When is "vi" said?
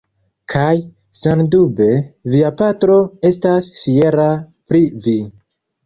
5.07-5.19